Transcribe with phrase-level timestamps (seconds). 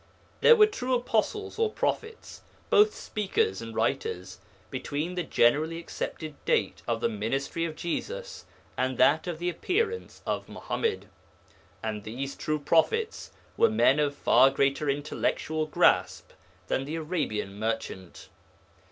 [0.39, 4.39] There were true apostles or prophets, both speakers and writers,
[4.71, 8.45] between the generally accepted date of the ministry of Jesus
[8.75, 11.03] and that of the appearance of Muḥammad,
[11.83, 16.31] and these true prophets were men of far greater intellectual grasp
[16.65, 18.29] than the Arabian merchant.